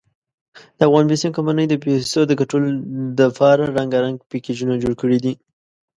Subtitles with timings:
[0.79, 2.67] دافغان بېسیم کمپنۍ د پیسو دګټلو
[3.17, 5.33] ډپاره رنګارنګ پېکېجونه جوړ کړي دي.